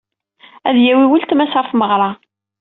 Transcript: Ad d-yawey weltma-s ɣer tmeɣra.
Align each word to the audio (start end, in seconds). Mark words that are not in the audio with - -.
Ad 0.67 0.73
d-yawey 0.75 1.07
weltma-s 1.11 1.53
ɣer 1.57 1.65
tmeɣra. 1.67 2.09